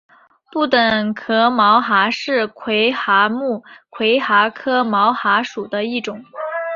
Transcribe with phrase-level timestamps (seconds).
[0.51, 6.25] 不等壳毛蚶是魁蛤目魁蛤科毛蚶属的一种。